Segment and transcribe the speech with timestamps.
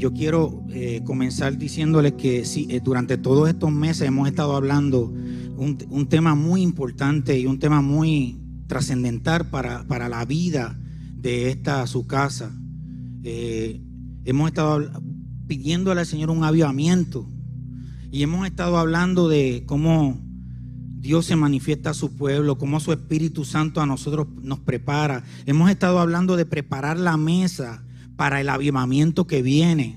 [0.00, 5.12] Yo quiero eh, comenzar diciéndoles que sí, eh, durante todos estos meses hemos estado hablando
[5.58, 10.80] un, un tema muy importante y un tema muy trascendental para, para, la vida
[11.16, 12.50] de esta su casa.
[13.24, 13.82] Eh,
[14.24, 14.90] hemos estado
[15.46, 17.30] pidiéndole al Señor un avivamiento
[18.10, 20.18] y hemos estado hablando de cómo
[20.98, 25.24] Dios se manifiesta a su pueblo, cómo su Espíritu Santo a nosotros nos prepara.
[25.44, 27.84] Hemos estado hablando de preparar la mesa
[28.20, 29.96] para el avivamiento que viene.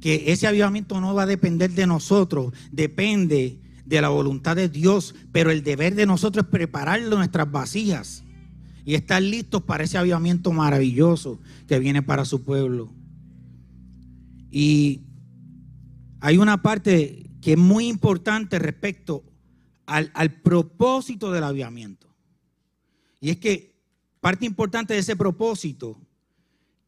[0.00, 5.16] Que ese avivamiento no va a depender de nosotros, depende de la voluntad de Dios,
[5.32, 8.22] pero el deber de nosotros es preparar nuestras vasijas
[8.84, 12.94] y estar listos para ese avivamiento maravilloso que viene para su pueblo.
[14.52, 15.00] Y
[16.20, 19.24] hay una parte que es muy importante respecto
[19.84, 22.06] al, al propósito del avivamiento.
[23.20, 23.82] Y es que
[24.20, 26.00] parte importante de ese propósito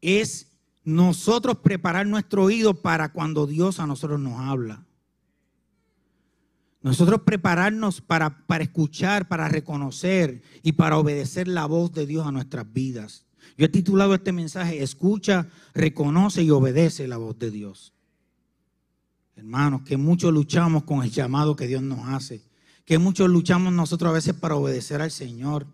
[0.00, 0.46] es
[0.84, 4.86] nosotros preparar nuestro oído para cuando Dios a nosotros nos habla.
[6.82, 12.32] Nosotros prepararnos para, para, escuchar, para reconocer y para obedecer la voz de Dios a
[12.32, 13.26] nuestras vidas.
[13.58, 17.92] Yo he titulado este mensaje, escucha, reconoce y obedece la voz de Dios.
[19.36, 22.42] Hermanos, que muchos luchamos con el llamado que Dios nos hace,
[22.86, 25.66] que muchos luchamos nosotros a veces para obedecer al Señor.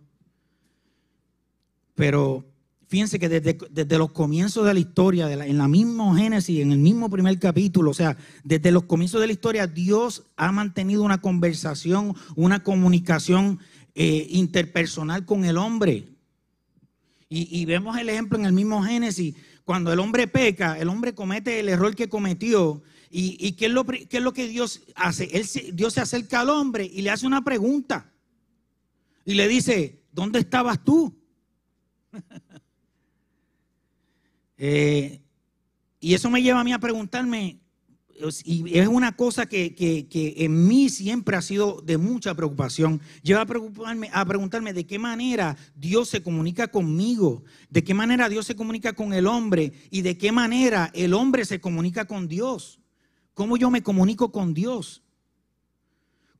[1.94, 2.44] Pero
[2.88, 7.10] Fíjense que desde, los comienzos de la historia, en la misma Génesis, en el mismo
[7.10, 12.14] primer capítulo, o sea, desde los comienzos de la historia, Dios ha mantenido una conversación,
[12.36, 13.58] una comunicación
[13.96, 16.10] eh, interpersonal con el hombre.
[17.28, 19.34] Y, vemos el ejemplo en el mismo Génesis,
[19.64, 22.84] cuando el hombre peca, el hombre comete el error que cometió.
[23.10, 25.26] ¿Y, qué, es lo, qué, es lo, que Dios hace?
[25.72, 28.12] Dios se acerca al hombre y le hace una pregunta.
[29.24, 31.12] Y le dice, ¿dónde estabas tú?
[34.58, 35.20] Eh,
[36.00, 37.60] y eso me lleva a mí a preguntarme,
[38.44, 39.74] y es una cosa que,
[40.36, 44.98] en mí siempre ha sido de mucha preocupación, lleva a, preocuparme, a preguntarme de qué
[44.98, 50.02] manera Dios se comunica conmigo, de qué manera Dios se comunica con el hombre y
[50.02, 52.80] de qué manera el hombre se comunica con Dios.
[53.34, 55.02] ¿Cómo yo me comunico con Dios?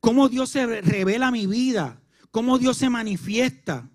[0.00, 2.00] ¿Cómo Dios se revela mi vida?
[2.31, 3.91] ¿Cómo Dios se manifiesta?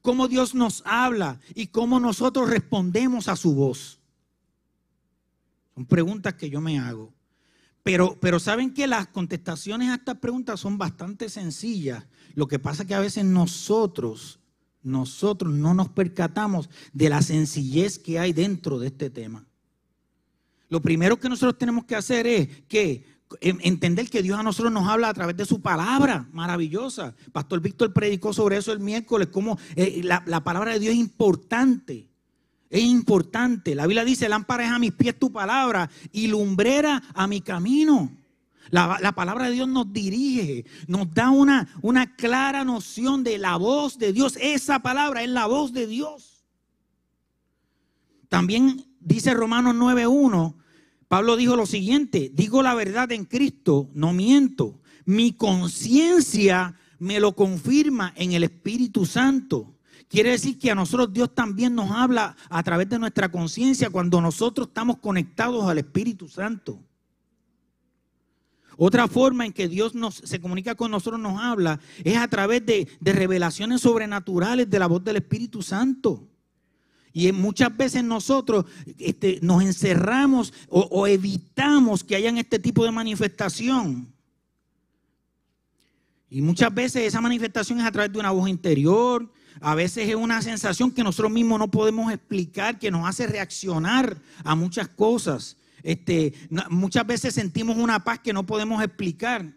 [0.00, 4.00] Cómo Dios nos habla y cómo nosotros respondemos a su voz.
[5.74, 7.12] Son preguntas que yo me hago.
[7.82, 12.04] Pero, pero saben que las contestaciones a estas preguntas son bastante sencillas.
[12.34, 14.38] Lo que pasa es que a veces nosotros,
[14.82, 19.46] nosotros no nos percatamos de la sencillez que hay dentro de este tema.
[20.68, 23.04] Lo primero que nosotros tenemos que hacer es que
[23.40, 27.14] entender que Dios a nosotros nos habla a través de su palabra maravillosa.
[27.32, 32.08] Pastor Víctor predicó sobre eso el miércoles, cómo eh, la, palabra de Dios es importante.
[32.70, 33.74] Es importante.
[33.74, 38.10] La Biblia dice, lámpara es a mis pies tu palabra y lumbrera a mi camino.
[38.70, 43.98] La, palabra de Dios nos dirige, nos da una, una clara noción de la voz
[43.98, 44.38] de Dios.
[44.40, 46.44] Esa palabra es la voz de Dios.
[48.28, 50.61] También dice Romanos 9.1
[51.12, 54.80] Pablo dijo lo siguiente, digo la verdad en Cristo, no miento.
[55.04, 59.76] Mi conciencia me lo confirma en el Espíritu Santo.
[60.08, 64.22] Quiere decir que a nosotros Dios también nos habla a través de nuestra conciencia cuando
[64.22, 66.82] nosotros estamos conectados al Espíritu Santo.
[68.78, 72.64] Otra forma en que Dios nos, se comunica con nosotros, nos habla, es a través
[72.64, 76.31] de, de revelaciones sobrenaturales de la voz del Espíritu Santo.
[77.12, 78.64] Y muchas veces nosotros
[78.98, 84.12] este, nos encerramos o, evitamos que hayan este tipo de manifestación.
[86.30, 89.30] Y muchas veces esa manifestación es a través de una voz interior,
[89.60, 94.16] a veces es una sensación que nosotros mismos no podemos explicar, que nos hace reaccionar
[94.42, 95.58] a muchas cosas.
[95.82, 96.32] Este,
[96.70, 99.52] muchas veces sentimos una paz que no podemos explicar.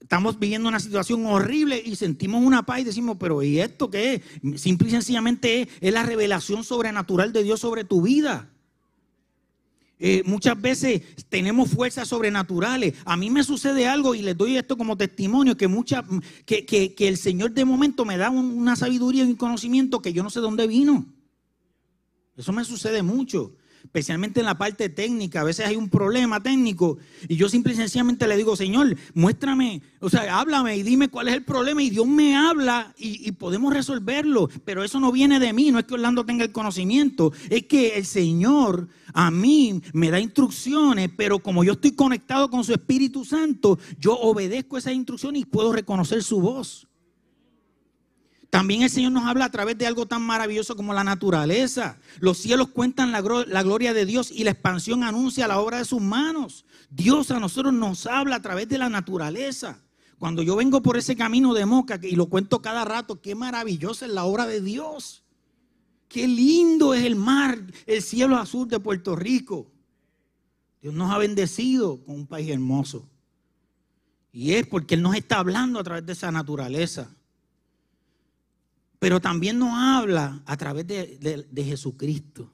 [0.00, 4.14] Estamos viviendo una situación horrible y sentimos una paz y decimos, pero ¿y esto qué
[4.14, 4.60] es?
[4.60, 8.48] Simple y sencillamente es, la revelación sobrenatural de Dios sobre tu vida.
[9.98, 12.94] Eh, muchas veces tenemos fuerzas sobrenaturales.
[13.04, 16.04] A mí me sucede algo y les doy esto como testimonio, que, mucha,
[16.46, 20.22] que, que, el Señor de momento me da una sabiduría y un conocimiento que yo
[20.22, 21.06] no sé dónde vino.
[22.36, 23.54] Eso me sucede mucho
[23.84, 25.40] especialmente en la parte técnica.
[25.40, 26.98] A veces hay un problema técnico
[27.28, 31.28] y yo simple y sencillamente le digo, Señor, muéstrame, o sea, háblame y dime cuál
[31.28, 34.48] es el problema y Dios me habla y, podemos resolverlo.
[34.64, 37.96] Pero eso no viene de mí, no es que Orlando tenga el conocimiento, es que
[37.96, 43.24] el Señor a mí me da instrucciones, pero como yo estoy conectado con su Espíritu
[43.24, 46.89] Santo, yo obedezco esas instrucciones y puedo reconocer su voz.
[48.50, 51.98] También el Señor nos habla a través de algo tan maravilloso como la naturaleza.
[52.18, 53.20] Los cielos cuentan la,
[53.62, 56.64] gloria de Dios y la expansión anuncia la obra de sus manos.
[56.90, 59.80] Dios a nosotros nos habla a través de la naturaleza.
[60.18, 64.06] Cuando yo vengo por ese camino de Moca y lo cuento cada rato, qué maravillosa
[64.06, 65.22] es la obra de Dios.
[66.08, 67.56] Qué lindo es el mar,
[67.86, 69.70] el cielo azul de Puerto Rico.
[70.82, 73.08] Dios nos ha bendecido con un país hermoso.
[74.32, 77.14] Y es porque Él nos está hablando a través de esa naturaleza
[79.00, 82.52] pero también nos habla a través de, Jesucristo.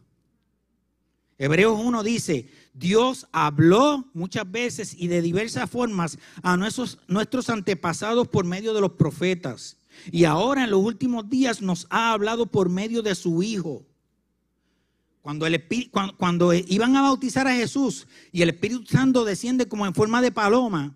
[1.38, 8.28] Hebreos 1 dice, Dios habló muchas veces y de diversas formas a nuestros, nuestros antepasados
[8.28, 9.76] por medio de los profetas.
[10.12, 13.84] Y ahora en los últimos días nos ha hablado por medio de su Hijo.
[15.22, 19.84] Cuando, el, cuando, cuando iban a bautizar a Jesús y el Espíritu Santo desciende como
[19.84, 20.94] en forma de paloma,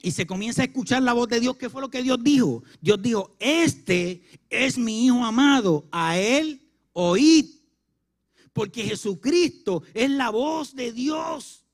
[0.00, 2.62] y se comienza a escuchar la voz de Dios, ¿qué fue lo que Dios dijo?
[2.80, 6.62] Dios dijo, este es mi Hijo amado, a Él
[6.92, 7.46] oíd.
[8.52, 11.64] Porque Jesucristo es la voz de Dios.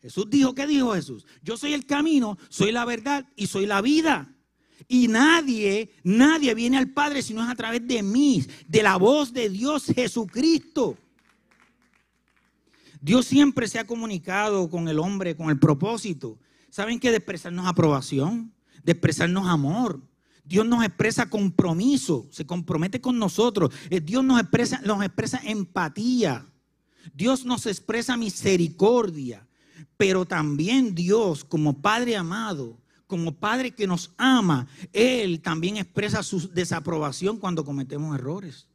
[0.00, 1.26] Jesús dijo, ¿qué dijo Jesús?
[1.42, 4.34] Yo soy el camino, soy la verdad y soy la vida.
[4.86, 8.96] Y nadie, nadie viene al Padre si no es a través de mí, de la
[8.96, 10.96] voz de Dios Jesucristo.
[13.00, 16.38] Dios siempre se ha comunicado con el hombre con el propósito.
[16.70, 17.10] ¿Saben qué?
[17.10, 18.52] De expresarnos aprobación,
[18.82, 20.00] de expresarnos amor.
[20.44, 23.72] Dios nos expresa compromiso, se compromete con nosotros.
[23.90, 26.46] Eh, Dios nos expresa, nos expresa empatía.
[27.12, 29.46] Dios nos expresa misericordia.
[29.96, 36.48] Pero también Dios, como Padre amado, como Padre que nos ama, Él también expresa su
[36.48, 38.68] desaprobación cuando cometemos errores.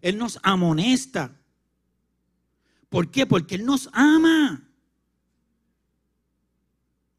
[0.00, 1.34] Él nos amonesta
[2.94, 3.26] ¿Por qué?
[3.26, 4.62] Porque Él nos ama.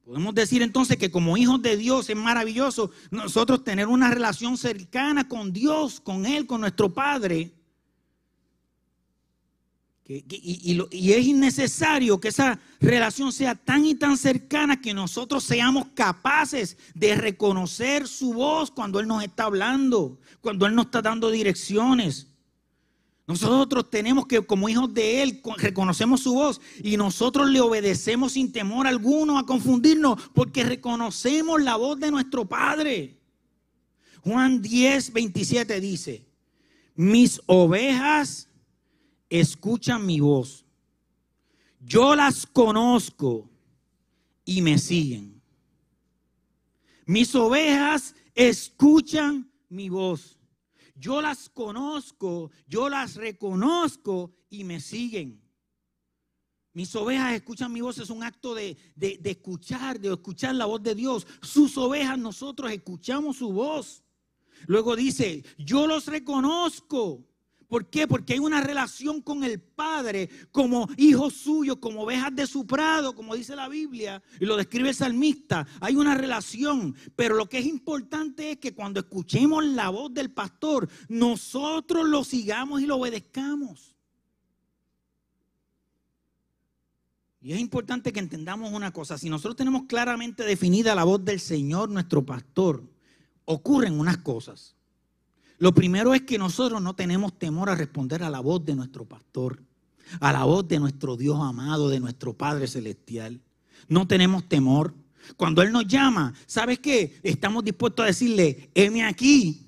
[0.05, 5.27] Podemos decir entonces que como hijos de Dios es maravilloso nosotros tener una relación cercana
[5.27, 7.51] con Dios, con Él, con nuestro Padre.
[10.07, 15.87] y, y, es innecesario que esa relación sea tan y tan cercana que nosotros seamos
[15.93, 21.29] capaces de reconocer su voz cuando Él nos está hablando, cuando Él nos está dando
[21.31, 22.31] direcciones.
[23.27, 28.51] Nosotros tenemos que, como hijos de Él, reconocemos su voz y nosotros le obedecemos sin
[28.51, 33.17] temor alguno a confundirnos porque reconocemos la voz de nuestro Padre.
[34.21, 36.25] Juan 10, 27 dice,
[36.95, 38.47] mis ovejas
[39.29, 40.63] escuchan mi voz.
[41.79, 43.49] Yo las conozco
[44.45, 45.41] y me siguen.
[47.05, 50.34] Mis ovejas escuchan mi voz.
[51.05, 55.39] Yo las conozco, yo las reconozco y me siguen.
[56.73, 58.75] Mis ovejas escuchan mi voz, es un acto de,
[59.23, 61.27] escuchar, de escuchar la voz de Dios.
[61.43, 64.03] Sus ovejas, nosotros escuchamos su voz.
[64.65, 67.23] Luego dice, yo los reconozco
[67.75, 68.07] ¿Por qué?
[68.07, 73.13] Porque hay una relación con el Padre como hijo suyo, como ovejas de su prado,
[73.13, 75.67] como dice la Biblia, y lo describe el salmista.
[75.81, 80.31] Hay una relación, pero lo que es importante es que cuando escuchemos la voz del
[80.31, 83.93] pastor, nosotros lo sigamos y lo obedezcamos.
[87.41, 91.41] Y es importante que entendamos una cosa, si nosotros tenemos claramente definida la voz del
[91.41, 92.89] Señor, nuestro pastor,
[93.43, 94.77] ocurren unas cosas.
[95.57, 99.05] Lo primero es que nosotros no tenemos temor a responder a la voz de nuestro
[99.05, 99.61] pastor,
[100.19, 103.39] a la voz de nuestro Dios amado, de nuestro Padre Celestial.
[103.87, 104.93] No tenemos temor.
[105.37, 107.19] Cuando Él nos llama, ¿sabes qué?
[107.23, 109.61] Estamos dispuestos a decirle, heme aquí.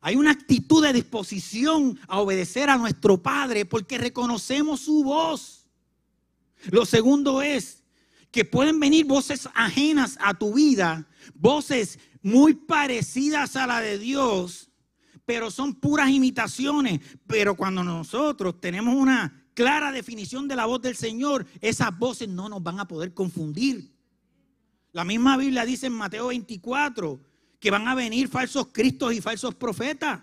[0.00, 5.66] Hay una actitud de disposición a obedecer a nuestro Padre porque reconocemos su voz.
[6.70, 7.82] Lo segundo es
[8.30, 14.70] que pueden venir voces ajenas a tu vida, voces muy parecidas a la de Dios,
[15.24, 17.00] pero son puras imitaciones.
[17.26, 22.48] Pero cuando nosotros tenemos una clara definición de la voz del Señor, esas voces no
[22.48, 23.92] nos van a poder confundir.
[24.92, 27.20] La misma Biblia dice en Mateo 24
[27.58, 30.20] que van a venir falsos cristos y falsos profetas.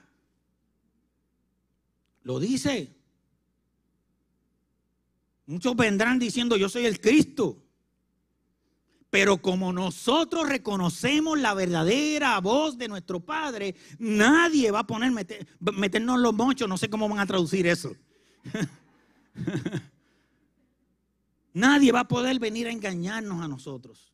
[2.23, 2.95] Lo dice.
[5.45, 7.62] Muchos vendrán diciendo, yo soy el Cristo.
[9.13, 15.11] Pero como nosotros reconocemos la verdadera voz de nuestro Padre, nadie va a poner
[15.59, 16.67] meternos los mochos.
[16.67, 17.95] No sé cómo van a traducir eso.
[21.53, 24.11] nadie va a poder venir a engañarnos a nosotros.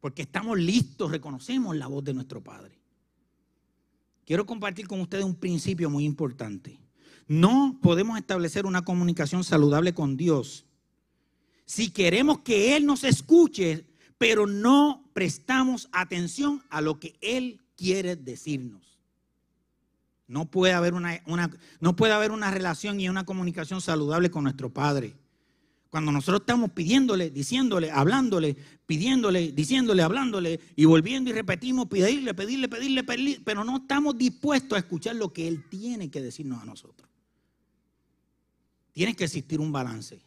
[0.00, 2.76] Porque estamos listos, reconocemos la voz de nuestro Padre.
[4.24, 6.80] Quiero compartir con ustedes un principio muy importante.
[7.28, 10.66] No podemos establecer una comunicación saludable con Dios
[11.66, 13.84] si queremos que Él nos escuche,
[14.16, 18.98] pero no prestamos atención a lo que Él quiere decirnos.
[20.28, 21.20] No puede haber una,
[21.80, 25.14] no puede haber una relación y una comunicación saludable con nuestro Padre.
[25.90, 28.56] Cuando nosotros estamos pidiéndole, diciéndole, hablándole,
[28.86, 34.76] pidiéndole, diciéndole, hablándole y volviendo y repetimos, pedirle, pedirle, pedirle, pedirle, pero no estamos dispuestos
[34.76, 37.08] a escuchar lo que Él tiene que decirnos a nosotros.
[38.92, 40.25] Tiene que existir un balance.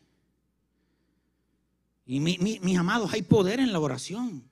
[2.12, 4.44] Y mis amados, hay poder en la oración.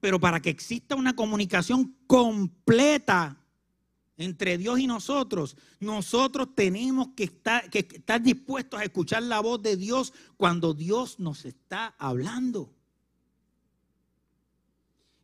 [0.00, 3.36] Pero para que exista una comunicación completa
[4.16, 9.62] entre Dios y nosotros, nosotros tenemos que estar, que estar dispuestos a escuchar la voz
[9.62, 12.74] de Dios cuando Dios nos está hablando.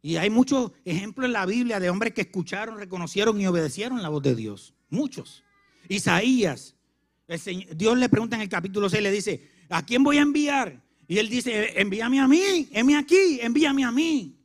[0.01, 4.11] Y hay muchos ejemplos en la Biblia de hombres que escucharon, reconocieron y obedecieron la
[4.11, 4.75] voz de Dios.
[4.91, 5.43] Muchos.
[5.89, 6.77] Isaías,
[7.27, 10.83] Dios le pregunta en el capítulo 6, le dice, ¿a quién voy a enviar?
[11.07, 14.39] Y él dice, envíame a mí, envíame aquí, envíame a mí.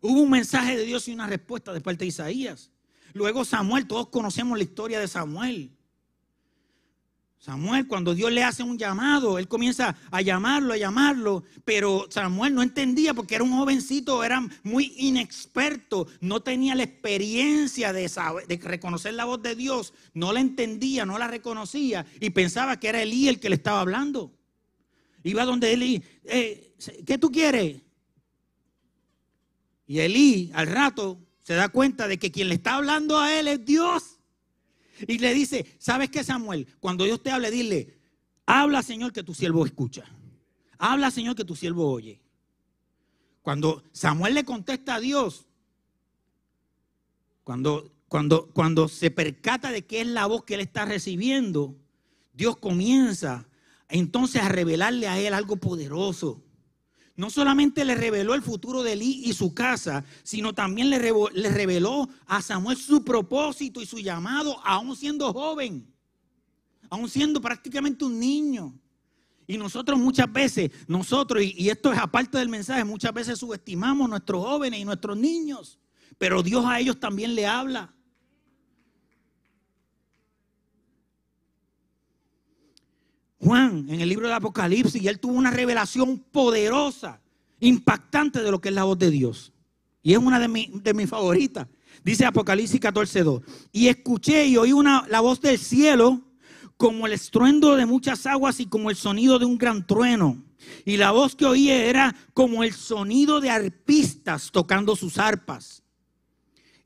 [0.00, 2.70] Hubo un mensaje de Dios y una respuesta de parte de Isaías.
[3.12, 5.76] Luego Samuel, todos conocemos la historia de Samuel.
[7.42, 12.54] Samuel, cuando Dios le hace un llamado, él comienza a llamarlo, a llamarlo, pero Samuel
[12.54, 18.08] no entendía porque era un jovencito, era muy inexperto, no tenía la experiencia de,
[18.46, 22.90] de reconocer la voz de Dios, no la entendía, no la reconocía y pensaba que
[22.90, 24.32] era Elí el que le estaba hablando.
[25.24, 27.82] Iba donde Elí, eh, ¿qué tú quieres?
[29.88, 33.48] Y Elí al rato se da cuenta de que quien le está hablando a él
[33.48, 34.11] es Dios.
[35.06, 36.66] Y le dice, ¿sabes qué, Samuel?
[36.80, 37.98] Cuando Dios te hable, dile,
[38.46, 40.04] habla, Señor, que tu siervo escucha.
[40.78, 42.20] Habla, Señor, que tu siervo oye.
[43.42, 45.46] Cuando Samuel le contesta a Dios,
[47.44, 51.76] cuando, cuando, cuando se percata de qué es la voz que él está recibiendo,
[52.32, 53.48] Dios comienza
[53.88, 56.42] entonces a revelarle a él algo poderoso
[57.16, 62.08] no solamente le reveló el futuro de Elí y su casa, sino también le, reveló
[62.26, 65.86] a Samuel su propósito y su llamado, aún siendo joven,
[66.88, 68.74] aún siendo prácticamente un niño.
[69.46, 74.10] Y nosotros muchas veces, nosotros, y, esto es aparte del mensaje, muchas veces subestimamos a
[74.10, 75.78] nuestros jóvenes y nuestros niños,
[76.16, 77.94] pero Dios a ellos también le habla.
[83.52, 87.20] Juan en el libro de Apocalipsis y él tuvo una revelación poderosa,
[87.60, 89.52] impactante de lo que es la voz de Dios.
[90.02, 91.68] Y es una de, mis favoritas.
[92.02, 93.42] Dice Apocalipsis 14.2.
[93.70, 96.22] Y escuché y oí una, la voz del cielo
[96.78, 100.42] como el estruendo de muchas aguas y como el sonido de un gran trueno.
[100.86, 105.82] Y la voz que oí era como el sonido de arpistas tocando sus arpas.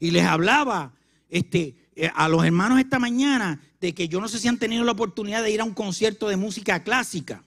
[0.00, 0.94] Y les hablaba
[1.28, 4.84] este, eh, a los hermanos esta mañana de que yo no sé si han tenido
[4.84, 7.44] la oportunidad de ir a un concierto de música clásica.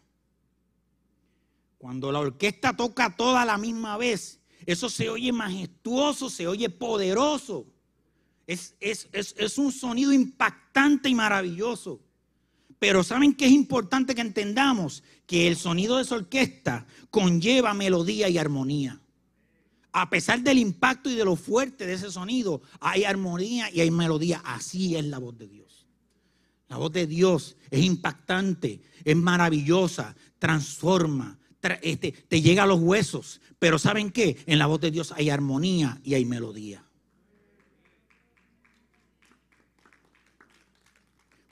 [1.77, 7.65] Cuando la orquesta toca toda la misma vez, eso se oye majestuoso, se oye poderoso.
[8.45, 11.99] Es, es, un sonido impactante y maravilloso.
[12.79, 15.03] Pero ¿saben qué es importante que entendamos?
[15.25, 18.99] Que el sonido de esa orquesta conlleva melodía y armonía
[19.91, 23.91] a pesar del impacto y de lo fuerte de ese sonido, hay armonía y hay
[23.91, 24.41] melodía.
[24.45, 25.68] Así es la voz de Dios.
[26.69, 31.37] La voz de Dios es impactante, es maravillosa, transforma,
[31.81, 33.41] este, te llega a los huesos.
[33.57, 34.37] Pero ¿saben qué?
[34.45, 36.83] En la voz de Dios hay armonía y hay melodía.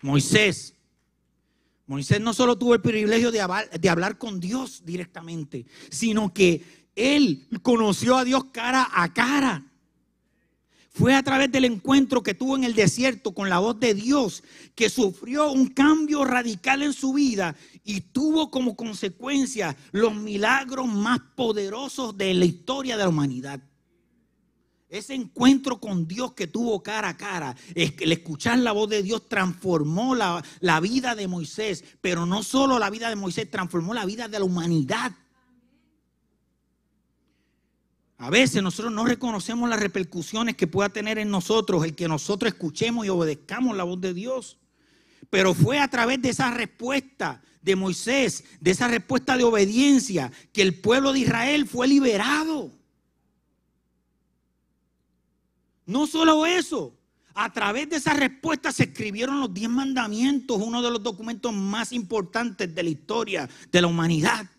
[0.01, 0.73] Moisés.
[1.87, 8.17] Moisés no solo tuvo el privilegio de hablar con Dios directamente, sino que él conoció
[8.17, 9.65] a Dios cara a cara.
[10.97, 14.43] Fue a través del encuentro que tuvo en el desierto con la voz de Dios
[14.73, 21.19] que sufrió un cambio radical en su vida y tuvo como consecuencia los milagros más
[21.35, 23.61] poderosos de la historia de la humanidad.
[24.89, 29.29] Ese encuentro con Dios que tuvo cara a cara, el escuchar la voz de Dios
[29.29, 34.05] transformó la, la vida de Moisés, pero no solo la vida de Moisés, transformó la
[34.05, 35.11] vida de la humanidad.
[38.17, 42.51] A veces nosotros no reconocemos las repercusiones que pueda tener en nosotros el que nosotros
[42.51, 44.57] escuchemos y obedezcamos la voz de Dios.
[45.29, 50.63] Pero fue a través de esa respuesta de Moisés, de esa respuesta de obediencia, que
[50.63, 52.71] el pueblo de Israel fue liberado.
[55.85, 56.97] No solo eso,
[57.35, 61.91] a través de esa respuesta se escribieron los diez mandamientos, uno de los documentos más
[61.91, 64.49] importantes de la historia de la humanidad.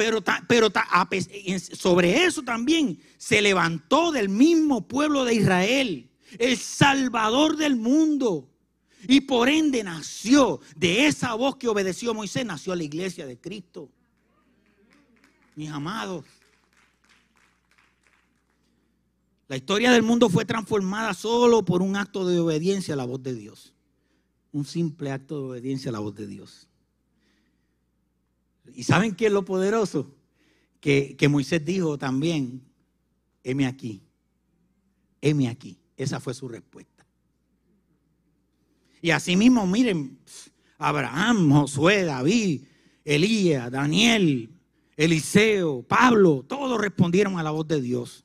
[0.00, 0.22] Pero,
[1.74, 8.48] sobre eso también se levantó del mismo pueblo de Israel, el Salvador del mundo.
[9.06, 13.90] Y por ende nació de esa voz que obedeció Moisés, nació la iglesia de Cristo.
[15.54, 16.24] Mis amados.
[19.48, 23.22] La historia del mundo fue transformada solo por un acto de obediencia a la voz
[23.22, 23.74] de Dios.
[24.50, 26.69] Un simple acto de obediencia a la voz de Dios.
[28.74, 30.14] ¿Y saben qué es lo poderoso?
[30.80, 32.62] Que, que Moisés dijo también,
[33.44, 34.02] heme aquí,
[35.20, 35.78] heme aquí.
[35.96, 37.06] Esa fue su respuesta.
[39.02, 40.18] Y asimismo, miren,
[40.78, 42.62] Abraham, Josué, David,
[43.04, 44.50] Elías, Daniel,
[44.96, 48.24] Eliseo, Pablo, todos respondieron a la voz de Dios.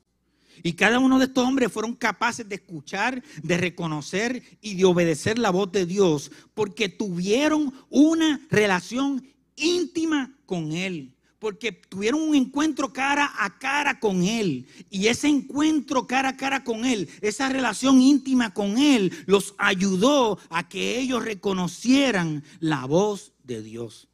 [0.62, 5.38] Y cada uno de estos hombres fueron capaces de escuchar, de reconocer y de obedecer
[5.38, 9.26] la voz de Dios, porque tuvieron una relación
[9.56, 14.66] íntima con Él, porque tuvieron un encuentro cara a cara con Él.
[14.90, 20.38] Y ese encuentro cara a cara con Él, esa relación íntima con Él, los ayudó
[20.50, 24.08] a que ellos reconocieran la voz de Dios.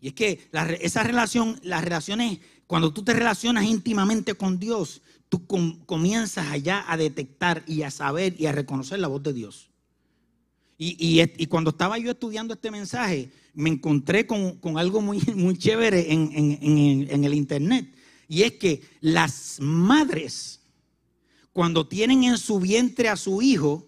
[0.00, 0.48] Y es que
[0.80, 5.46] esa relación, las relaciones, cuando tú te relacionas íntimamente con Dios, tú
[5.86, 9.69] comienzas allá a detectar y a saber y a reconocer la voz de Dios.
[10.82, 17.24] Y, cuando estaba yo estudiando este mensaje, me encontré con, algo muy, muy chévere en,
[17.24, 17.94] el internet.
[18.28, 20.62] Y es que las madres,
[21.52, 23.86] cuando tienen en su vientre a su hijo,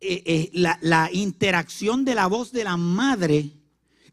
[0.00, 3.52] eh, eh, la, interacción de la voz de la madre,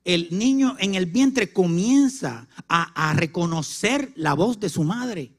[0.03, 5.31] el niño en el vientre comienza a, a reconocer la voz de su madre.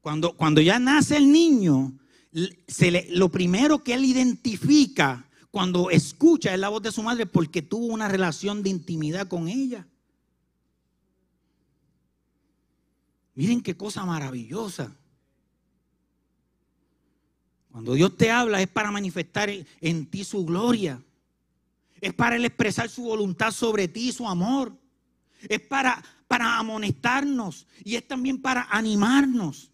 [0.00, 1.98] Cuando, cuando ya nace el niño,
[2.32, 7.86] lo primero que él identifica cuando escucha es la voz de su madre porque tuvo
[7.86, 9.86] una relación de intimidad con ella.
[13.34, 14.94] Miren qué cosa maravillosa.
[17.70, 21.02] Cuando Dios te habla es para manifestar en ti su gloria.
[22.00, 24.76] Es para Él expresar su voluntad sobre ti, su amor.
[25.48, 29.71] Es para, para amonestarnos y es también para animarnos.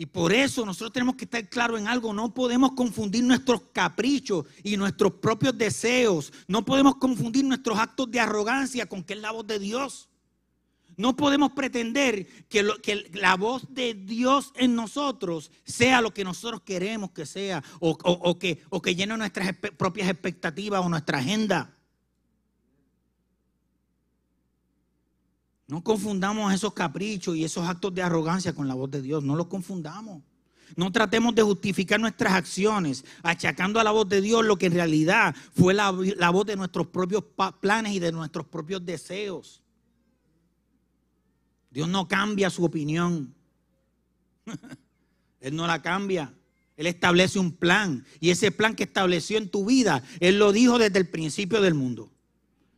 [0.00, 2.14] Y por eso nosotros tenemos que estar claros en algo.
[2.14, 6.32] No podemos confundir nuestros caprichos y nuestros propios deseos.
[6.48, 10.08] No podemos confundir nuestros actos de arrogancia con que es la voz de Dios.
[10.96, 12.62] No podemos pretender que,
[13.12, 18.62] la voz de Dios en nosotros sea lo que nosotros queremos que sea o, que,
[18.70, 21.76] o que llene nuestras propias expectativas o nuestra agenda.
[25.70, 29.22] No confundamos esos caprichos y esos actos de arrogancia con la voz de Dios.
[29.22, 30.20] No los confundamos.
[30.74, 34.72] No tratemos de justificar nuestras acciones achacando a la voz de Dios lo que en
[34.72, 37.24] realidad fue la, voz de nuestros propios
[37.60, 39.62] planes y de nuestros propios deseos.
[41.70, 43.32] Dios no cambia su opinión.
[45.40, 46.34] Él no la cambia.
[46.76, 48.04] Él establece un plan.
[48.18, 51.74] Y ese plan que estableció en tu vida, Él lo dijo desde el principio del
[51.74, 52.10] mundo.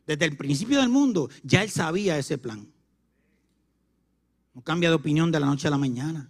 [0.05, 2.72] Desde el principio del mundo ya Él sabía ese plan.
[4.53, 6.29] No cambia de opinión de la noche a la mañana.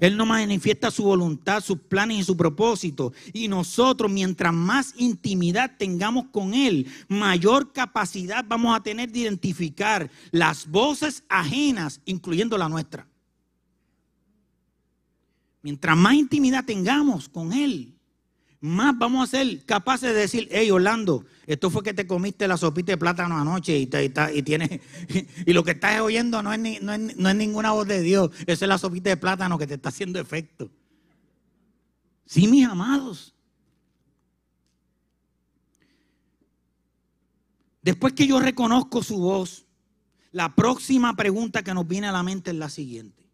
[0.00, 3.12] Él no manifiesta su voluntad, sus planes y su propósito.
[3.32, 10.10] Y nosotros, mientras más intimidad tengamos con Él, mayor capacidad vamos a tener de identificar
[10.30, 13.06] las voces ajenas, incluyendo la nuestra.
[15.62, 17.97] Mientras más intimidad tengamos con Él,
[18.60, 22.56] más vamos a ser capaces de decir, hey Orlando, esto fue que te comiste la
[22.56, 24.80] sopita de plátano anoche y, te, y, tienes,
[25.46, 28.68] y lo que estás oyendo no es, no, es, ninguna voz de Dios, esa es
[28.68, 30.70] la sopita de plátano que te está haciendo efecto.
[32.26, 33.34] Sí, mis amados.
[37.80, 39.66] Después que yo reconozco su voz,
[40.32, 43.24] la próxima pregunta que nos viene a la mente es la siguiente.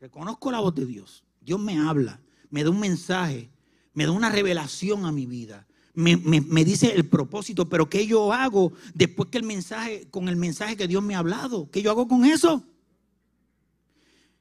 [0.00, 1.24] Reconozco la voz de Dios.
[1.40, 3.50] Dios me habla, me da un mensaje
[3.98, 5.66] me da una revelación a mi vida.
[5.92, 10.76] Me, dice el propósito, pero ¿qué yo hago después que el mensaje, con el mensaje
[10.76, 11.68] que Dios me ha hablado?
[11.72, 12.62] ¿Qué yo hago con eso?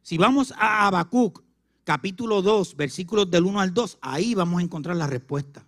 [0.03, 1.41] Si vamos a Habacuc,
[1.83, 5.65] capítulo 2, versículos del 1 al 2, ahí vamos a encontrar la respuesta.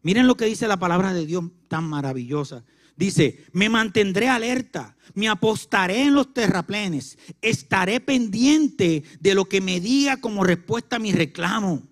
[0.00, 2.64] Miren lo que dice la palabra de Dios tan maravillosa.
[2.96, 9.80] Dice, me mantendré alerta, me apostaré en los terraplenes, estaré pendiente de lo que me
[9.80, 11.82] diga como respuesta a mi reclamo.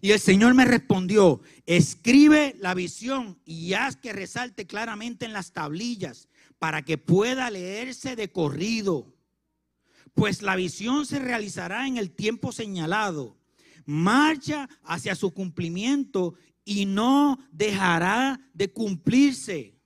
[0.00, 5.52] Y el Señor me respondió, escribe la visión y haz que resalte claramente en las
[5.52, 9.14] tablillas para que pueda leerse de corrido.
[10.14, 13.36] Pues la visión se realizará en el tiempo señalado.
[13.86, 16.34] Marcha hacia su cumplimiento
[16.64, 19.78] y no dejará de cumplirse.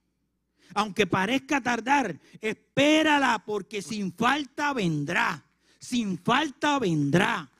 [0.74, 5.46] Aunque parezca tardar, espérala porque sin falta vendrá.
[5.78, 7.50] Sin falta vendrá.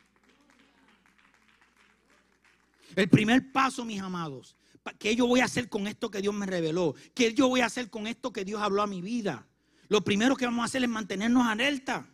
[2.94, 4.56] El primer paso, mis amados,
[4.98, 6.94] ¿qué yo voy a hacer con esto que Dios me reveló?
[7.14, 9.46] ¿Qué yo voy a hacer con esto que Dios habló a mi vida?
[9.88, 12.08] Lo primero que vamos a hacer es mantenernos alerta,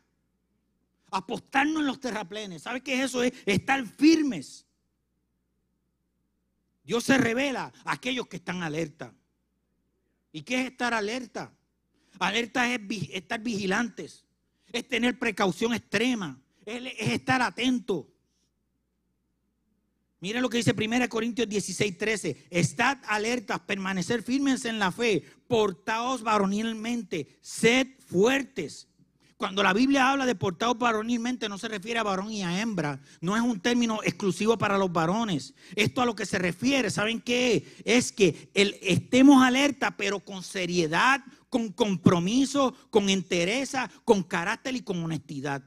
[1.11, 2.63] apostarnos en los terraplenes.
[2.63, 3.23] ¿Sabe qué es eso?
[3.23, 4.67] Es estar firmes.
[6.85, 9.15] Dios se revela a aquellos que están alerta.
[10.33, 11.53] ¿Y qué es estar alerta?
[12.19, 12.81] Alerta es
[13.13, 14.27] estar vigilantes,
[14.73, 18.11] es tener precaución extrema, es estar atento.
[20.21, 22.47] Mira lo que dice 1 Corintios 16, 13.
[22.51, 28.89] Estad alertas, permanecer firmes en la fe, portaos varonilmente, sed fuertes.
[29.37, 33.01] Cuando la Biblia habla de portaos varonilmente, no se refiere a varón y a hembra.
[33.21, 35.55] No es un término exclusivo para los varones.
[35.77, 37.65] Esto a lo que se refiere, ¿saben qué?
[37.85, 44.81] Es que el, estemos alerta, pero con seriedad, con compromiso, con entereza, con carácter y
[44.81, 45.63] con honestidad.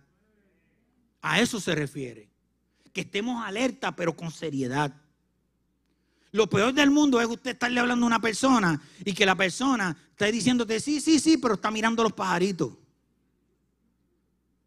[1.21, 2.30] A eso se refiere
[2.93, 4.93] que estemos alerta, pero con seriedad.
[6.31, 9.97] Lo peor del mundo es usted estarle hablando a una persona y que la persona
[10.11, 12.71] esté diciéndote sí, sí, sí, pero está mirando los pajaritos.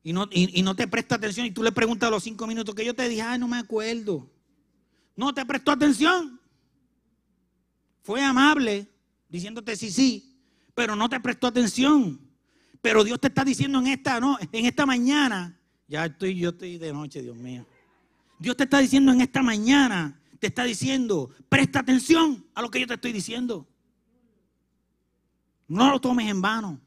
[0.03, 2.75] Y no, y, no te presta atención y tú le preguntas a los cinco minutos
[2.75, 4.31] que yo te dije, ay, no me acuerdo.
[5.17, 6.39] No te prestó atención.
[8.03, 8.87] Fue amable
[9.31, 10.39] diciéndote sí, sí,
[10.75, 12.21] pero no te prestó atención.
[12.83, 15.59] Pero Dios te está diciendo en esta, no, en esta mañana,
[15.89, 17.67] ya estoy, yo estoy de noche, Dios mío.
[18.39, 22.81] Dios te está diciendo en esta mañana, te está diciendo, presta atención a lo que
[22.81, 23.67] yo te estoy diciendo.
[25.69, 26.81] No lo tomes en vano.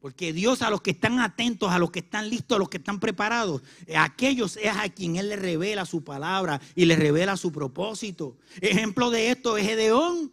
[0.00, 2.76] Porque Dios a los que están atentos, a los que están listos, a los que
[2.76, 3.62] están preparados,
[3.94, 8.38] a aquellos es a quien Él le revela su palabra y le revela su propósito.
[8.60, 10.32] Ejemplo de esto es Gedeón.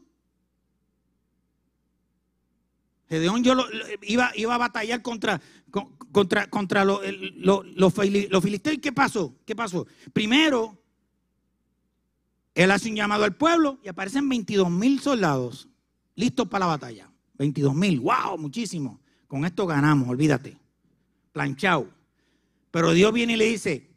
[3.10, 3.56] Gedeón yo
[4.04, 5.42] iba, iba a batallar contra,
[6.16, 7.02] contra, contra los,
[7.76, 8.78] los, filisteos.
[8.82, 9.36] ¿Qué pasó?
[9.46, 9.86] ¿Qué pasó?
[10.14, 10.82] Primero,
[12.54, 15.68] él hace un llamado al pueblo y aparecen 22 mil soldados
[16.16, 17.12] listos para la batalla.
[17.34, 19.02] 22 mil, wow, muchísimo.
[19.28, 20.58] Con esto ganamos, olvídate.
[21.34, 21.90] Planchado.
[22.72, 23.90] Pero Dios viene y le dice,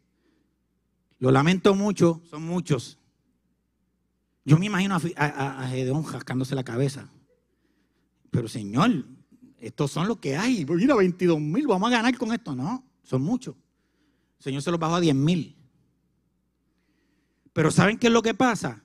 [1.19, 2.99] lo lamento mucho, son muchos.
[4.43, 7.09] Yo me imagino a, a Gedeón jascándose la cabeza.
[8.29, 9.05] Pero Señor,
[9.59, 10.65] estos son los que hay.
[10.65, 12.55] Mira, 22 mil, vamos a ganar con esto.
[12.55, 13.55] No, son muchos.
[14.39, 15.55] El Señor se los bajó a 10 mil.
[17.53, 18.83] Pero ¿saben qué es lo que pasa?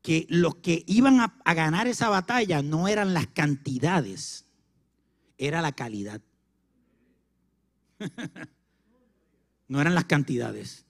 [0.00, 4.46] Que los que iban a, a ganar esa batalla no eran las cantidades,
[5.38, 6.20] era la calidad.
[9.68, 10.86] no eran las cantidades,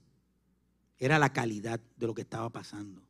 [0.98, 3.02] era la calidad de lo que estaba pasando.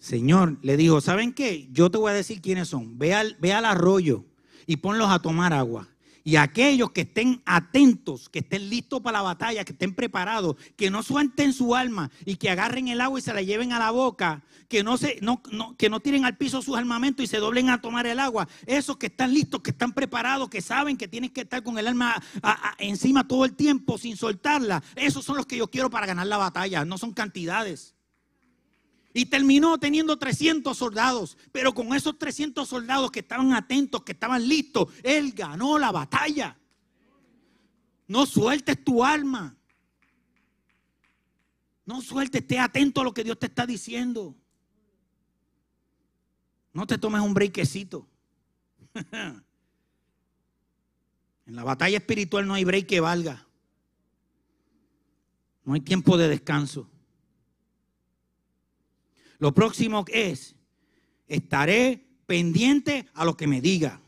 [0.00, 1.68] Señor le dijo, ¿saben qué?
[1.72, 2.98] Yo te voy a decir quiénes son.
[2.98, 4.24] Ve al, ve al arroyo
[4.66, 5.88] y ponlos a tomar agua.
[6.24, 10.90] Y aquellos que estén atentos, que estén listos para la batalla, que estén preparados, que
[10.90, 13.90] no suelten su alma y que agarren el agua y se la lleven a la
[13.90, 15.42] boca, que no, se, no,
[15.76, 18.48] que no tiren al piso sus armamentos y se doblen a tomar el agua.
[18.66, 21.86] Esos que están listos, que están preparados, que saben que tienen que estar con el
[21.86, 22.22] alma
[22.78, 24.82] encima todo el tiempo sin soltarla.
[24.96, 27.94] Esos son los que yo quiero para ganar la batalla, no son cantidades.
[29.12, 31.36] Y terminó teniendo 300 soldados.
[31.52, 36.56] Pero con esos 300 soldados que estaban atentos, que estaban listos, él ganó la batalla.
[38.06, 39.56] No sueltes tu alma.
[41.84, 44.36] No sueltes, esté atento a lo que Dios te está diciendo.
[46.72, 48.06] No te tomes un breakecito.
[49.12, 49.44] en
[51.46, 53.46] la batalla espiritual no hay break que valga.
[55.64, 56.88] No hay tiempo de descanso.
[59.40, 60.54] Lo próximo es,
[61.26, 64.00] estaré pendiente a lo que me diga.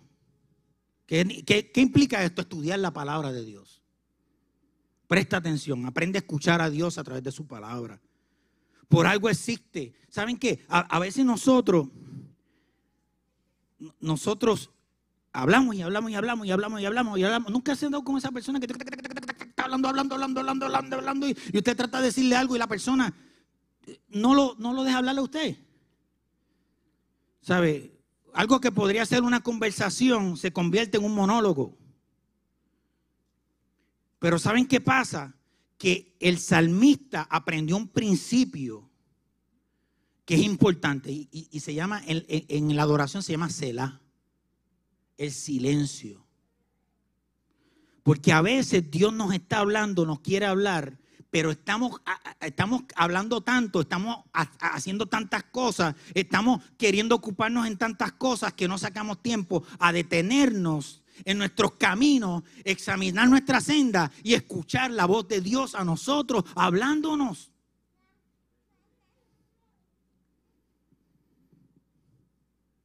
[1.07, 2.43] ¿Qué, implica esto?
[2.43, 3.83] Estudiar la palabra de Dios.
[5.09, 8.01] Presta atención, aprende a escuchar a Dios a través de su palabra.
[8.89, 9.95] Por algo existe.
[10.09, 10.65] ¿Saben qué?
[10.69, 11.89] A, veces nosotros,
[14.01, 14.71] nosotros
[15.33, 17.51] hablamos y hablamos y hablamos y hablamos y hablamos y hablamos.
[17.51, 21.29] Nunca se han dado con esa persona que está hablando, hablando, hablando, hablando, hablando, hablando
[21.29, 23.15] y usted trata de decirle algo y la persona
[24.09, 25.57] no lo, no lo deja hablarle a usted.
[27.41, 27.93] ¿Sabe?
[28.33, 31.77] Algo que podría ser una conversación se convierte en un monólogo.
[34.19, 35.35] Pero ¿saben qué pasa?
[35.77, 38.89] Que el salmista aprendió un principio
[40.25, 44.01] que es importante y, se llama, en, en, la adoración se llama Selah,
[45.17, 46.25] el silencio.
[48.05, 51.02] Porque a veces Dios nos está hablando, nos quiere hablar,
[51.33, 51.99] pero estamos,
[52.43, 54.19] estamos hablando tanto, estamos
[54.61, 61.03] haciendo tantas cosas, estamos queriendo ocuparnos en tantas cosas que no sacamos tiempo a detenernos
[61.25, 67.51] en nuestros caminos, examinar nuestra senda y escuchar la voz de Dios a nosotros hablándonos.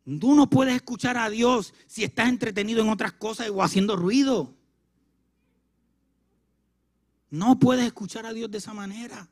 [0.05, 4.56] Tú no puedes escuchar a Dios si estás entretenido en otras cosas o haciendo ruido.
[7.29, 9.27] No puedes escuchar a Dios de esa manera.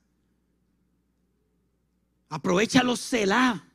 [2.30, 3.66] Aprovecha los celá,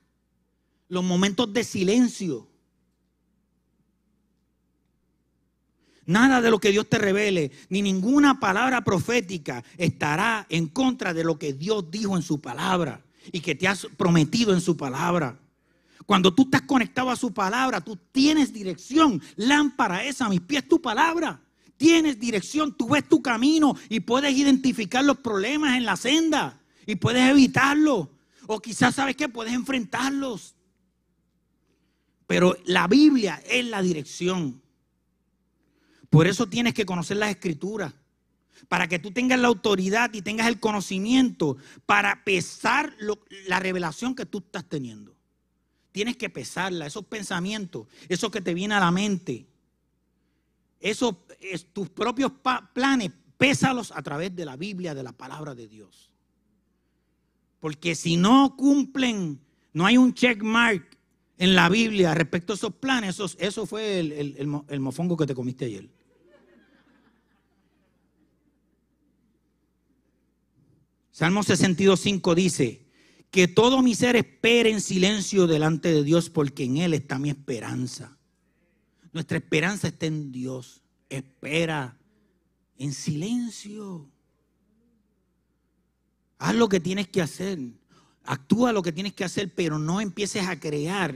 [0.88, 2.48] los momentos de silencio.
[6.04, 11.22] Nada de lo que Dios te revele, ni ninguna palabra profética estará en contra de
[11.22, 15.38] lo que Dios dijo en su palabra y que te has prometido en su palabra.
[16.06, 19.22] Cuando tú estás conectado a su palabra, tú tienes dirección.
[19.37, 21.40] Lámpara esa, a mis pies tu palabra.
[21.80, 26.96] Tienes dirección, tú ves tu camino y puedes identificar los problemas en la senda y
[26.96, 28.08] puedes evitarlos.
[28.46, 30.56] O quizás sabes que puedes enfrentarlos.
[32.26, 34.60] Pero la Biblia es la dirección.
[36.10, 37.94] Por eso tienes que conocer las escrituras.
[38.68, 42.94] Para que tú tengas la autoridad y tengas el conocimiento para pesar
[43.46, 45.16] la revelación que tú estás teniendo.
[45.92, 49.46] Tienes que pesarla, esos pensamientos, eso que te viene a la mente.
[50.80, 51.14] Esos,
[51.72, 52.32] tus propios
[52.72, 56.10] planes, pésalos a través de la Biblia, de la palabra de Dios.
[57.60, 59.40] Porque si no cumplen,
[59.72, 60.98] no hay un check mark
[61.36, 65.66] en la Biblia respecto a esos planes, eso, fue el, el mofongo que te comiste
[65.66, 65.88] ayer.
[71.12, 72.90] Salmo 62.5 dice,
[73.30, 77.30] que todo mi ser espere en silencio delante de Dios porque en Él está mi
[77.30, 78.16] esperanza.
[79.12, 80.83] Nuestra esperanza está en Dios.
[81.09, 81.96] Espera
[82.79, 84.09] en silencio.
[86.38, 87.59] Haz lo que tienes que hacer.
[88.25, 91.14] Actúa lo que tienes que hacer, pero no empieces a crear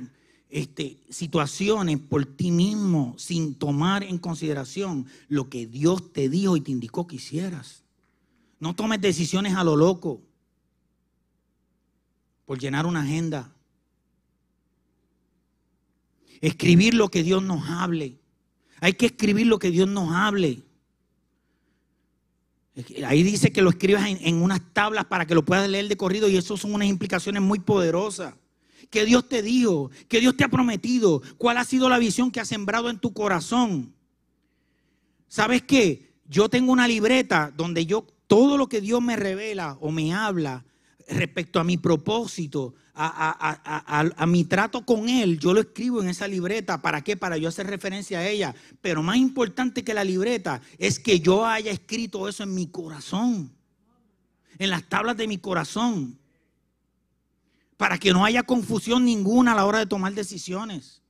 [0.50, 6.60] este, situaciones por ti mismo sin tomar en consideración lo que Dios te dijo y
[6.60, 7.82] te indicó que hicieras.
[8.60, 10.22] No tomes decisiones a lo loco
[12.44, 13.53] por llenar una agenda.
[16.40, 18.18] Escribir lo que Dios nos hable.
[18.80, 20.62] Hay que escribir lo que Dios nos hable.
[23.06, 26.28] Ahí dice que lo escribas en, unas tablas para que lo puedas leer de corrido
[26.28, 28.34] y eso son unas implicaciones muy poderosas.
[28.90, 32.40] Que Dios te dijo, que Dios te ha prometido, cuál ha sido la visión que
[32.40, 33.94] ha sembrado en tu corazón.
[35.28, 36.14] ¿Sabes qué?
[36.28, 40.64] Yo tengo una libreta donde yo todo lo que Dios me revela o me habla
[41.08, 46.80] respecto a mi propósito, a, mi trato con Él, yo lo escribo en esa libreta.
[46.80, 47.16] ¿Para qué?
[47.16, 48.54] Para yo hacer referencia a ella.
[48.80, 53.52] Pero más importante que la libreta es que yo haya escrito eso en mi corazón,
[54.58, 56.18] en las tablas de mi corazón,
[57.76, 61.02] para que no haya confusión ninguna a la hora de tomar decisiones.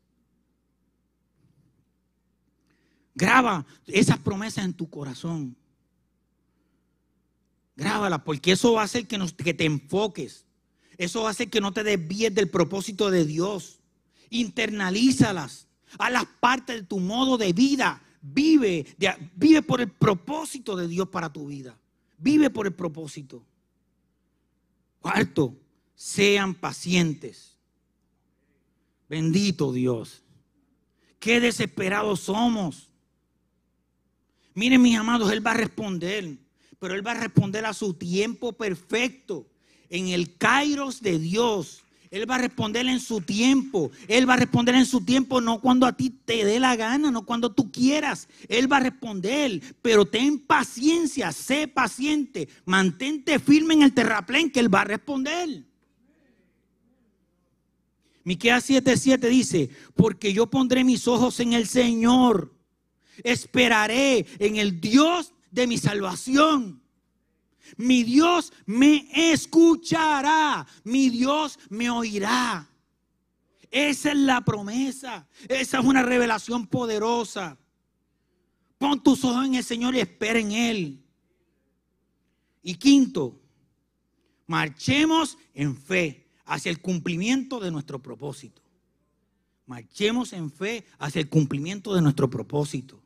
[3.14, 5.56] Graba esas promesas en tu corazón.
[7.76, 10.43] Grábala, porque eso va a hacer que, que te enfoques.
[10.98, 13.80] Eso hacer que no te desvíes del propósito de Dios.
[14.30, 15.66] Internalízalas.
[15.98, 18.02] A las partes de tu modo de vida.
[18.20, 18.86] Vive,
[19.36, 21.78] vive por el propósito de Dios para tu vida.
[22.18, 23.44] Vive por el propósito.
[25.00, 25.54] Cuarto,
[25.94, 27.56] sean pacientes.
[29.08, 30.22] Bendito Dios.
[31.18, 32.88] Qué desesperados somos.
[34.54, 36.38] Miren mis amados, Él va a responder
[36.84, 39.46] pero Él va a responder a su tiempo perfecto,
[39.94, 41.84] en el kairos de Dios.
[42.10, 43.92] Él va a responder en su tiempo.
[44.08, 47.12] Él va a responder en su tiempo, no cuando a ti te dé la gana,
[47.12, 48.28] no cuando tú quieras.
[48.48, 54.60] Él va a responder, pero ten paciencia, sé paciente, mantente firme en el terraplén que
[54.60, 55.64] Él va a responder.
[58.24, 62.52] Miqueas 7:7 dice, porque yo pondré mis ojos en el Señor,
[63.22, 66.83] esperaré en el Dios de mi salvación.
[67.76, 72.68] Mi Dios me escuchará, mi Dios me oirá.
[73.70, 77.58] Esa es la promesa, esa es una revelación poderosa.
[78.78, 81.04] Pon tus ojos en el Señor y espera en Él.
[82.62, 83.40] Y quinto,
[84.46, 88.62] marchemos en fe hacia el cumplimiento de nuestro propósito.
[89.66, 93.03] Marchemos en fe hacia el cumplimiento de nuestro propósito.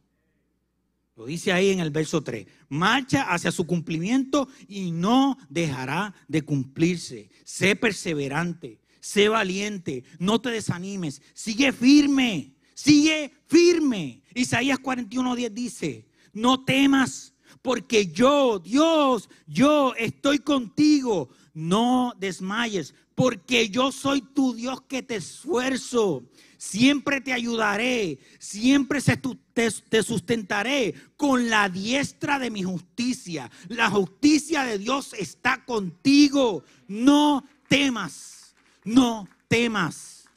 [1.19, 2.47] Lo dice ahí en el verso 3.
[2.69, 7.29] Marcha hacia su cumplimiento y no dejará de cumplirse.
[7.45, 14.23] Sé perseverante, sé valiente, no te desanimes, sigue firme, sigue firme.
[14.33, 21.31] Isaías 41:10 dice, no temas, porque yo, Dios, yo estoy contigo.
[21.53, 26.23] No desmayes, porque yo soy tu Dios que te esfuerzo.
[26.57, 33.51] Siempre te ayudaré, siempre te sustentaré con la diestra de mi justicia.
[33.67, 36.63] La justicia de Dios está contigo.
[36.87, 38.55] No temas,
[38.85, 40.29] no temas.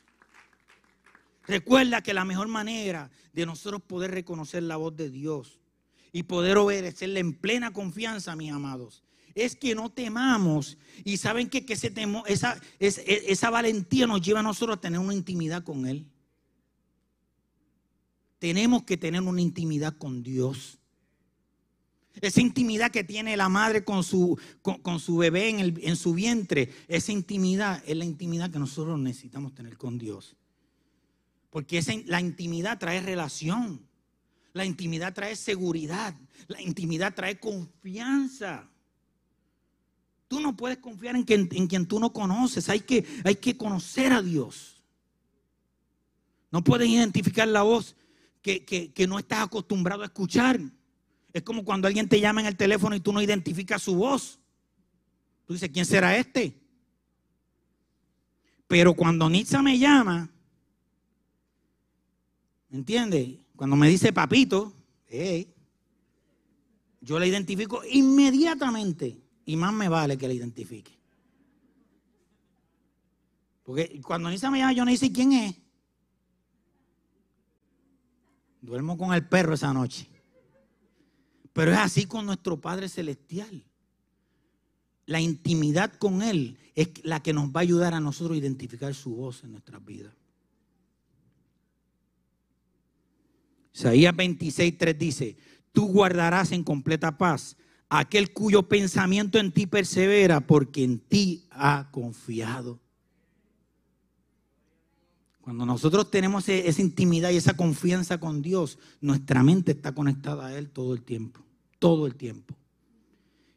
[1.46, 5.60] Recuerda que la mejor manera de nosotros poder reconocer la voz de Dios
[6.12, 9.04] y poder obedecerle en plena confianza, mis amados,
[9.36, 10.78] es que no temamos.
[11.04, 15.13] Y saben que, ese temo, esa, esa valentía nos lleva a nosotros a tener una
[15.13, 16.06] intimidad con Él.
[18.39, 20.80] Tenemos que tener una intimidad con Dios.
[22.20, 26.13] Esa intimidad que tiene la madre con su, con, su bebé en, el, en su
[26.13, 30.36] vientre, esa intimidad es la intimidad que nosotros necesitamos tener con Dios.
[31.52, 33.88] Porque esa, la intimidad trae relación.
[34.54, 36.15] La intimidad trae seguridad.
[36.48, 38.71] La intimidad trae confianza.
[40.32, 42.70] Tú no puedes confiar en quien, en quien tú no conoces.
[42.70, 44.82] Hay que, hay que conocer a Dios.
[46.50, 47.98] No puedes identificar la voz
[48.41, 50.58] que, que, no estás acostumbrado a escuchar.
[51.34, 54.39] Es como cuando alguien te llama en el teléfono y tú no identificas su voz.
[55.46, 56.58] Tú dices, ¿quién será este?
[58.70, 60.30] Pero cuando Nitza me llama,
[62.70, 63.36] ¿me entiendes?
[63.58, 64.74] Cuando me dice papito,
[67.02, 69.22] yo la identifico inmediatamente.
[69.46, 70.92] Y más me vale que la identifique.
[73.64, 75.56] Porque cuando Nisa me llama, yo no sé quién es.
[78.62, 80.08] Duermo con el perro esa noche.
[81.54, 83.66] Pero es así con nuestro Padre Celestial.
[85.06, 88.94] La intimidad con Él es la que nos va a ayudar a nosotros a identificar
[88.94, 90.14] su voz en nuestras vidas.
[93.74, 95.38] Isaías 26, 3 dice,
[95.72, 97.58] tú guardarás en completa paz
[98.00, 102.80] aquel cuyo pensamiento en ti persevera porque en ti ha confiado.
[105.42, 110.48] Cuando nosotros tenemos e-, esa intimidad y esa confianza con Dios, nuestra mente está conectada
[110.48, 111.42] a Él todo el tiempo,
[111.80, 112.56] todo el tiempo.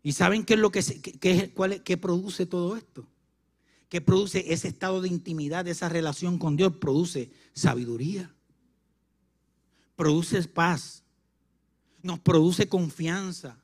[0.02, 3.06] ¿Y saben qué es lo que, produce todo esto?
[3.88, 6.74] ¿Qué produce ese estado de intimidad, esa relación con Dios?
[6.76, 8.34] Produce sabiduría
[9.96, 11.02] produce paz,
[12.02, 13.63] nos produce confianza,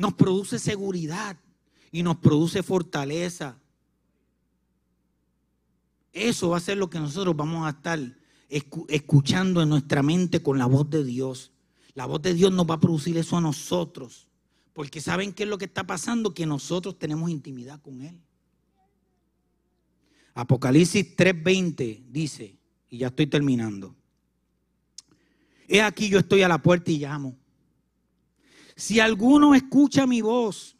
[0.00, 1.36] nos produce seguridad
[1.92, 3.60] y nos produce fortaleza.
[6.10, 8.00] Eso va a ser lo que nosotros vamos a estar
[8.48, 11.52] escuchando en nuestra mente con la voz de Dios.
[11.92, 14.26] La voz de Dios nos va a producir eso a nosotros.
[14.72, 16.32] Porque ¿saben qué es lo que está pasando?
[16.32, 18.18] Que nosotros tenemos intimidad con Él.
[20.32, 22.56] Apocalipsis 3:20 dice,
[22.88, 23.94] y ya estoy terminando.
[25.68, 27.36] He aquí yo estoy a la puerta y llamo.
[28.80, 30.74] Si alguno escucha mi voz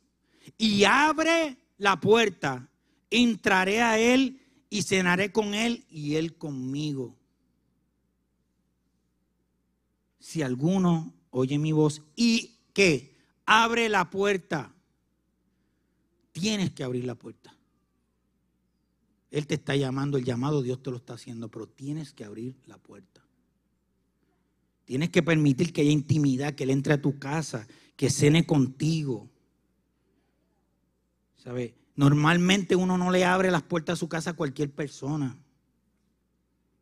[0.57, 2.67] y abre la puerta,
[3.11, 7.15] entraré a él y cenaré con él y él conmigo.
[10.19, 14.73] Si alguno oye mi voz y que abre la puerta,
[16.33, 17.55] tienes que abrir la puerta.
[19.31, 22.57] Él te está llamando, el llamado Dios te lo está haciendo, pero tienes que abrir
[22.65, 23.23] la puerta.
[24.87, 27.69] Tienes que permitir que haya intimidad, que Él entre a tu casa,
[28.01, 29.29] que cene contigo.
[31.37, 31.75] ¿Sabe?
[31.97, 35.37] Normalmente uno no le abre las puertas a su casa a cualquier persona.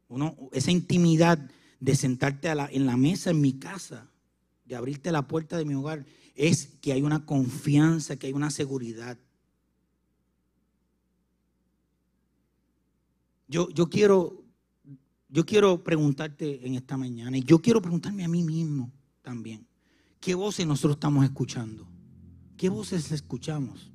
[0.07, 1.51] Uno, esa intimidad
[1.81, 4.09] de sentarte en la mesa en mi casa,
[4.65, 8.51] de abrirte la puerta de mi hogar, es que hay una confianza, que hay una
[8.51, 9.19] seguridad.
[13.49, 14.45] Yo, yo quiero
[15.29, 19.67] yo quiero preguntarte en esta mañana, y yo quiero preguntarme a mí mismo también,
[20.21, 21.87] ¿qué voces nosotros estamos escuchando?
[22.57, 23.93] ¿Qué voces escuchamos?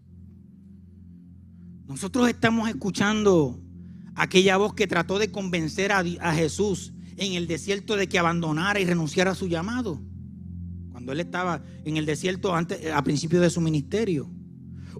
[1.87, 3.59] Nosotros estamos escuchando
[4.15, 8.85] aquella voz que trató de convencer a, Jesús en el desierto de que abandonara y
[8.85, 10.01] renunciara a su llamado.
[10.91, 14.29] Cuando él estaba en el desierto antes, a principio de su ministerio.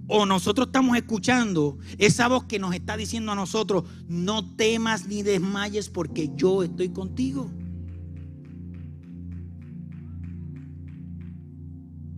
[0.08, 5.24] O nosotros estamos escuchando esa voz que nos está diciendo a nosotros, no temas ni
[5.24, 7.50] desmayes porque yo estoy contigo.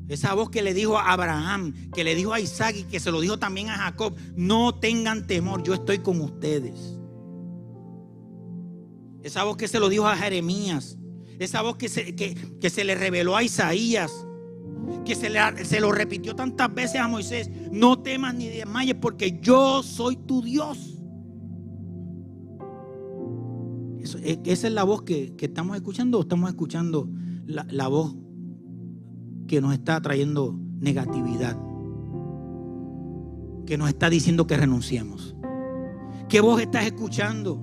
[0.07, 3.11] Esa voz que le dijo a Abraham, que le dijo a Isaac y que se
[3.11, 6.99] lo dijo también a Jacob, no tengan temor, yo estoy con ustedes.
[9.23, 10.99] Esa voz que se lo dijo a Jeremías.
[11.39, 14.11] Esa voz que se, que, se le reveló a Isaías.
[15.03, 17.49] Que se, le, se lo repitió tantas veces a Moisés.
[17.71, 20.99] No temas ni desmayes porque yo soy tu Dios.
[24.21, 27.09] E, esa es la voz que, estamos escuchando o estamos escuchando
[27.47, 28.15] la, la voz
[29.47, 31.57] que nos está trayendo negatividad.
[33.65, 35.35] Que nos está diciendo que renunciemos.
[36.29, 37.59] ¿Qué voz estás escuchando?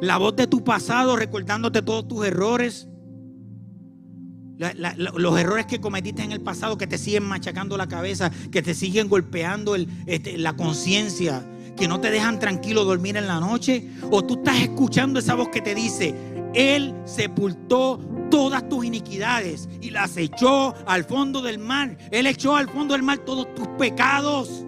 [0.00, 2.88] La voz de tu pasado recordándote todos tus errores.
[4.58, 8.74] los errores que cometiste en el pasado que te siguen machacando la cabeza, que te
[8.74, 9.74] siguen golpeando
[10.06, 11.44] este, la conciencia,
[11.76, 13.88] que no te dejan tranquilo dormir en la noche.
[14.10, 16.14] O tú estás escuchando esa voz que te dice,
[16.54, 17.98] Él sepultó
[18.32, 21.98] todas tus iniquidades y las echó al fondo del mar.
[22.10, 24.64] Él echó al fondo del mar todos tus pecados.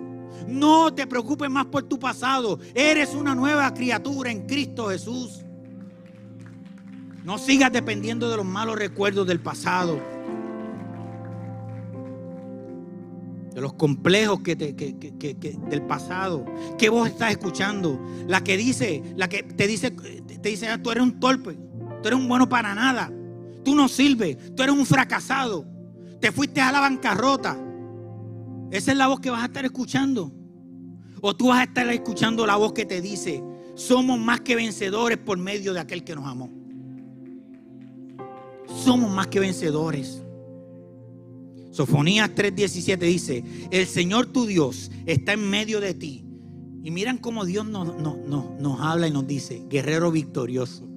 [0.47, 2.59] No te preocupes más por tu pasado.
[2.75, 5.47] Eres una nueva criatura en Cristo Jesús.
[7.25, 9.99] No sigas dependiendo de los malos recuerdos del pasado.
[13.55, 16.45] De los complejos que, del pasado.
[16.77, 17.99] ¿Qué vos estás escuchando?
[18.29, 21.55] La que dice, la que te dice, te dice, ah, tú eres un torpe,
[22.03, 23.11] tú eres un bueno para nada,
[23.65, 25.67] tú no sirves, tú eres un fracasado,
[26.21, 27.59] te fuiste a la bancarrota.
[28.71, 30.33] Esa es la voz que vas a estar escuchando.
[31.21, 33.43] O tú vas a estar escuchando la voz que te dice,
[33.75, 36.51] somos más que vencedores por medio de aquel que nos amó.
[38.85, 40.23] Somos más que vencedores.
[41.71, 46.25] Sofonías 3:17 dice, el Señor tu Dios está en medio de ti.
[46.83, 50.94] Y miran cómo Dios nos, nos habla y nos dice, guerrero victorioso.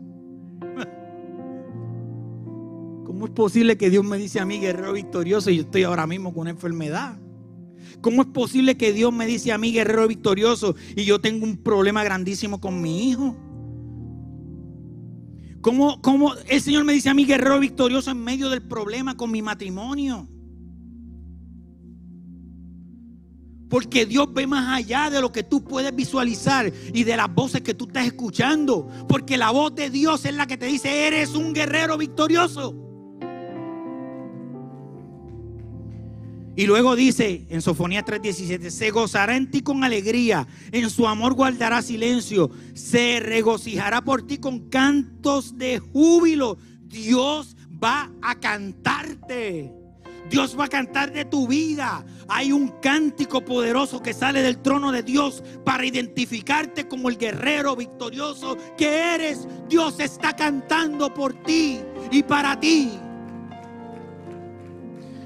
[3.18, 6.05] ¿Cómo es posible que Dios me dice a mí, guerrero victorioso, y yo estoy ahora
[6.05, 7.18] mismo con una enfermedad?
[7.99, 11.57] ¿Cómo es posible que Dios me dice a mí, guerrero victorioso, y yo tengo un
[11.57, 13.36] problema grandísimo con mi hijo?
[15.61, 19.32] ¿Cómo, ¿Cómo, el Señor me dice a mí, guerrero victorioso, en medio del problema con
[19.32, 20.30] mi matrimonio?
[23.68, 27.61] Porque Dios ve más allá de lo que tú puedes visualizar y de las voces
[27.61, 28.88] que tú estás escuchando.
[29.09, 32.87] Porque la voz de Dios es la que te dice, eres un guerrero victorioso.
[36.58, 41.36] Y luego dice en Sofonía 3:17, se gozará en ti con alegría, en su amor
[41.36, 46.58] guardará silencio, se regocijará por ti con cantos de júbilo.
[46.82, 49.72] Dios va a cantarte.
[50.32, 52.03] Dios va a cantar de tu vida.
[52.28, 57.76] Hay un cántico poderoso que sale del trono de Dios para identificarte como el guerrero
[57.76, 59.47] victorioso que eres.
[59.70, 62.97] Dios está cantando por ti y para ti.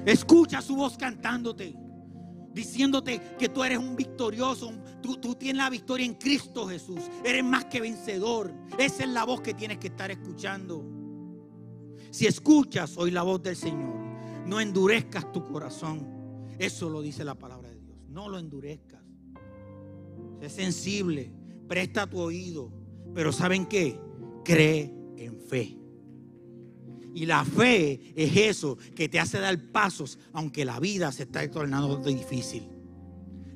[0.06, 1.76] Escucha su voz cantándote,
[2.54, 4.72] diciéndote que tú eres un victorioso,
[5.02, 8.52] tú, tú, tienes la victoria en Cristo Jesús, eres más que vencedor.
[8.78, 10.84] Esa es la voz que tienes que estar escuchando.
[12.10, 13.96] Si escuchas hoy la voz del Señor,
[14.46, 16.06] no endurezcas tu corazón.
[16.58, 17.98] Eso lo dice la palabra de Dios.
[18.10, 19.02] No lo endurezcas.
[20.42, 21.32] Sé sensible,
[21.68, 22.72] presta tu oído,
[23.14, 24.00] pero ¿saben qué?
[24.44, 25.81] Cree en fe.
[27.14, 31.50] Y la fe es eso que te hace dar pasos aunque la vida se está
[31.50, 32.68] tornando difícil.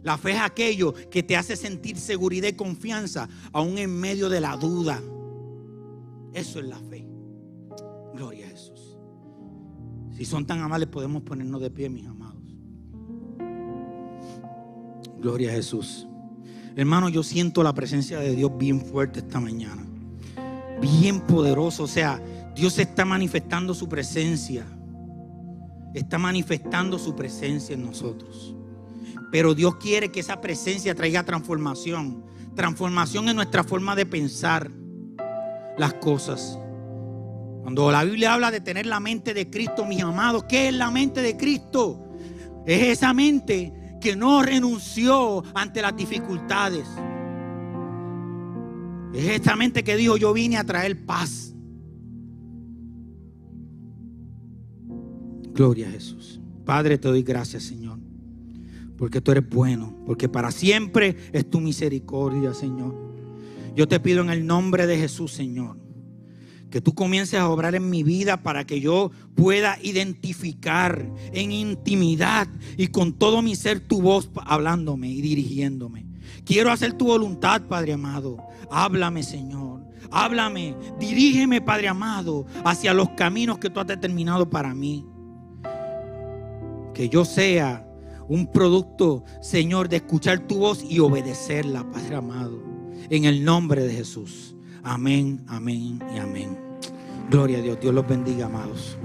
[0.04, 4.40] La fe es aquello que te hace sentir seguridad y confianza aún en medio de
[4.40, 5.02] la duda.
[6.34, 7.08] Eso es la fe.
[8.14, 8.98] Gloria a Jesús.
[10.16, 12.44] Si son tan amables podemos ponernos de pie, mis amados.
[15.20, 16.08] Gloria a Jesús.
[16.76, 19.86] Hermano, yo siento la presencia de Dios bien fuerte esta mañana.
[20.82, 21.84] Bien poderoso.
[21.84, 22.22] O sea,
[22.56, 24.66] Dios está manifestando su presencia.
[25.94, 28.56] Está manifestando su presencia en nosotros.
[29.32, 32.24] Pero Dios quiere que esa presencia traiga transformación.
[32.56, 34.72] Transformación en nuestra forma de pensar
[35.78, 36.58] las cosas.
[37.62, 40.92] Cuando la Biblia habla de tener la mente de Cristo, mis amados, ¿qué es la
[40.92, 42.10] mente de Cristo?
[42.66, 46.88] Es esa mente que no renunció ante las dificultades.
[49.14, 51.55] Es esta mente que dijo, yo vine a traer paz.
[55.56, 56.42] Gloria a Jesús.
[56.66, 57.98] Padre, te doy gracias, Señor.
[58.98, 59.96] Porque tú eres bueno.
[60.06, 62.94] Porque para siempre es tu misericordia, Señor.
[63.74, 65.78] Yo te pido en el nombre de Jesús, Señor.
[66.70, 72.50] Que tú comiences a obrar en mi vida para que yo pueda identificar en intimidad
[72.76, 76.06] y con todo mi ser tu voz hablándome y dirigiéndome.
[76.44, 78.38] Quiero hacer tu voluntad, Padre amado.
[78.70, 79.86] Háblame, Señor.
[80.12, 80.76] Háblame.
[81.00, 85.06] Dirígeme, Padre amado, hacia los caminos que tú has determinado para mí
[86.96, 87.86] que yo sea
[88.28, 92.64] un producto, Señor, de escuchar tu voz y obedecerla, Padre amado.
[93.12, 94.56] En el nombre de Jesús.
[94.82, 96.58] Amén, amén y amén.
[97.30, 97.80] Gloria a Dios.
[97.80, 98.98] Dios los bendiga, amados.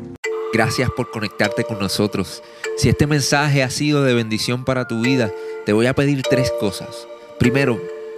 [0.52, 2.42] Gracias por conectarte con nosotros.
[2.76, 5.30] Si este mensaje ha sido de bendición para tu vida,
[5.66, 7.06] te voy a pedir tres cosas.
[7.38, 7.80] Primero,